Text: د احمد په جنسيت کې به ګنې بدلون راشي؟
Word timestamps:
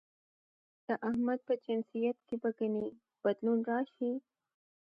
د 0.85 0.87
احمد 1.09 1.39
په 1.47 1.53
جنسيت 1.63 2.17
کې 2.27 2.35
به 2.41 2.49
ګنې 2.57 2.85
بدلون 3.23 3.59
راشي؟ 3.69 4.11